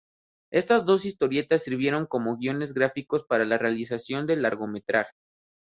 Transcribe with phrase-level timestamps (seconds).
[0.51, 5.13] Estas dos historietas sirvieron como guiones gráficos para la realización del largometraje.